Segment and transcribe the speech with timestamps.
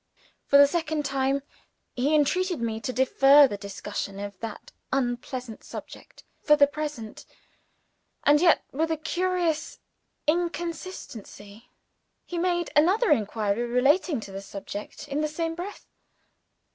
[0.47, 1.43] For the second time,
[1.95, 7.23] he entreated me to defer the discussion of that unpleasant subject for the present
[8.23, 9.77] and yet, with a curious
[10.25, 11.69] inconsistency,
[12.25, 15.85] he made another inquiry relating to the subject in the same breath.